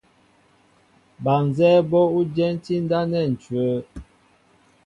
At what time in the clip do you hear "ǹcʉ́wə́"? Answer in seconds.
3.31-3.79